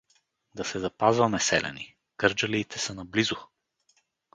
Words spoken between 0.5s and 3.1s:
Да се запазваме, селяни… Кърджалиите са